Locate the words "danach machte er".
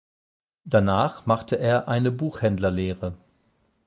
0.65-1.87